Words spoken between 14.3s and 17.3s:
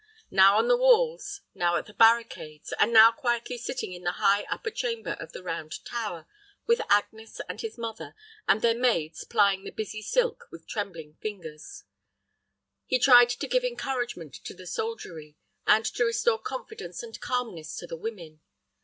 to the soldiery, and to restore confidence and